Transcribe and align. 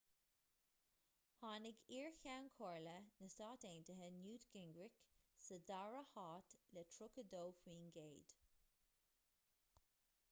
tháinig 1.41 1.81
iar-cheann 1.97 2.47
comhairle 2.59 2.95
na 3.19 3.29
stát 3.33 3.67
aontaithe 3.69 4.09
newt 4.15 4.47
gingrich 4.55 4.97
sa 5.49 5.61
dara 5.69 6.01
háit 6.15 6.57
le 6.79 6.87
32 6.97 7.47
faoin 7.63 7.95
gcéad 7.99 8.37